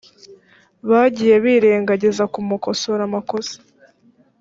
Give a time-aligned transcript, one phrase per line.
[0.89, 3.55] bagiye birengagiza kugukosora amakosa